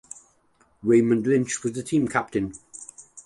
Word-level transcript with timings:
Raymond 0.81 1.27
Lynch 1.27 1.61
was 1.61 1.73
the 1.73 1.83
team 1.83 2.07
captain. 2.07 2.53